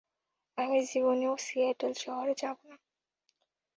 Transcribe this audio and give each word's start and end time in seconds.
আমি 0.57 0.79
জীবনেও 0.85 1.33
সিয়াটল 1.37 1.91
শহরে 1.95 2.33
যাবো 2.37 2.63
না। 2.69 2.75